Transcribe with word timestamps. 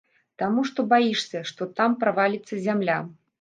Таму 0.41 0.61
што 0.69 0.85
баішся, 0.93 1.41
што 1.51 1.67
там 1.81 1.97
праваліцца 2.05 2.61
зямля. 2.67 2.99